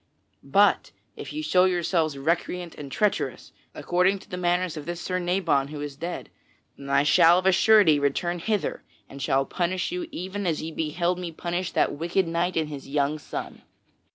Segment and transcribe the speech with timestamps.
[0.41, 5.19] But if ye show yourselves recreant and treacherous, according to the manners of this Sir
[5.19, 6.31] Nabon who is dead,
[6.75, 10.71] then I shall of a surety return hither and shall punish you even as ye
[10.71, 13.61] beheld me punish that wicked knight and his young son."